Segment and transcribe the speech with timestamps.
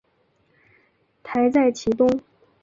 [1.21, 2.09] 台在其东。